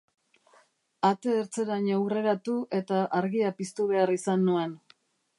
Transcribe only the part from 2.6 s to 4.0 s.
eta argia piztu